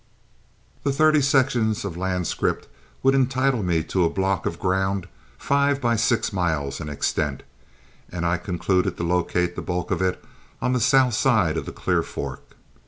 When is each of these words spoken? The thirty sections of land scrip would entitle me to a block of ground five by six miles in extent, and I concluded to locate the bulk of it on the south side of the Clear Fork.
The 0.83 0.91
thirty 0.91 1.21
sections 1.21 1.85
of 1.85 1.95
land 1.95 2.25
scrip 2.25 2.65
would 3.03 3.13
entitle 3.13 3.61
me 3.61 3.83
to 3.83 4.03
a 4.03 4.09
block 4.09 4.47
of 4.47 4.57
ground 4.57 5.07
five 5.37 5.79
by 5.79 5.95
six 5.95 6.33
miles 6.33 6.81
in 6.81 6.89
extent, 6.89 7.43
and 8.11 8.25
I 8.25 8.37
concluded 8.39 8.97
to 8.97 9.03
locate 9.03 9.55
the 9.55 9.61
bulk 9.61 9.91
of 9.91 10.01
it 10.01 10.25
on 10.59 10.73
the 10.73 10.79
south 10.79 11.13
side 11.13 11.55
of 11.55 11.67
the 11.67 11.71
Clear 11.71 12.01
Fork. 12.01 12.55